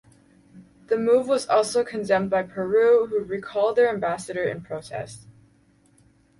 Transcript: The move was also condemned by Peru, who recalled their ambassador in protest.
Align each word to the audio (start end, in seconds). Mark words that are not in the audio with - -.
The 0.87 0.97
move 0.97 1.27
was 1.27 1.45
also 1.47 1.83
condemned 1.83 2.31
by 2.31 2.41
Peru, 2.41 3.05
who 3.05 3.19
recalled 3.19 3.75
their 3.75 3.89
ambassador 3.93 4.41
in 4.43 4.63
protest. 4.63 5.27